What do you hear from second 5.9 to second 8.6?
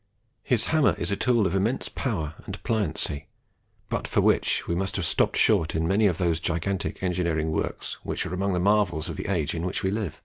of those gigantic engineering works which are among the